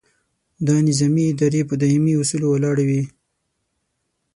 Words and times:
دا 0.67 0.75
نظامي 0.87 1.23
ادارې 1.33 1.61
په 1.69 1.75
دایمي 1.81 2.13
اصولو 2.21 2.47
ولاړې 2.51 2.85
وي. 2.89 3.01